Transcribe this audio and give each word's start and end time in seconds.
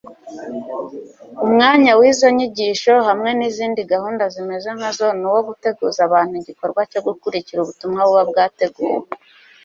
umwanya 1.45 1.91
w'izo 1.99 2.27
nyigisho 2.37 2.93
hamwe 3.07 3.29
n'izindi 3.39 3.81
gahunda 3.93 4.23
zimeze 4.33 4.69
nkazo 4.77 5.07
ni 5.19 5.25
uwo 5.29 5.41
guteguza 5.47 5.99
abantu 6.07 6.33
igikorwa 6.41 6.81
cyo 6.91 7.01
gukurikira 7.07 7.59
ubutumwa 7.61 8.01
buba 8.07 8.23
bwateguwe 8.31 8.97